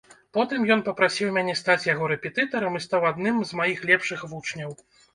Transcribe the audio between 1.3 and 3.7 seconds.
мяне стаць яго рэпетытарам і стаў адным з